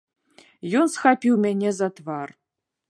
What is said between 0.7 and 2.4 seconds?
Ён схапіў мяне за твар.